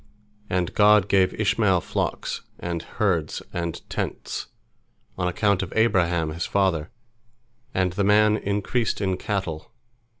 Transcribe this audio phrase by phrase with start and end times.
[0.49, 4.47] And God gave Ishmael flocks, and herds, and tents,
[5.15, 6.89] on account of Abraham his father,
[7.71, 9.71] and the man increased in cattle.